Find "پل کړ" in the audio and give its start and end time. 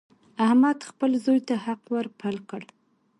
2.19-2.61